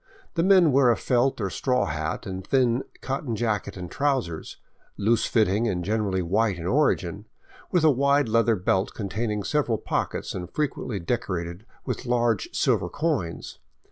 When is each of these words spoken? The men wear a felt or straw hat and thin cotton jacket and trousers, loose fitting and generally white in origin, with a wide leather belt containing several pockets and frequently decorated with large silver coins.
The 0.33 0.41
men 0.41 0.71
wear 0.71 0.89
a 0.89 0.97
felt 0.97 1.39
or 1.39 1.51
straw 1.51 1.85
hat 1.85 2.25
and 2.25 2.43
thin 2.43 2.81
cotton 3.01 3.35
jacket 3.35 3.77
and 3.77 3.91
trousers, 3.91 4.57
loose 4.97 5.25
fitting 5.25 5.67
and 5.67 5.85
generally 5.85 6.23
white 6.23 6.57
in 6.57 6.65
origin, 6.65 7.27
with 7.71 7.83
a 7.83 7.91
wide 7.91 8.27
leather 8.27 8.55
belt 8.55 8.95
containing 8.95 9.43
several 9.43 9.77
pockets 9.77 10.33
and 10.33 10.51
frequently 10.51 10.99
decorated 10.99 11.67
with 11.85 12.07
large 12.07 12.49
silver 12.51 12.89
coins. 12.89 13.59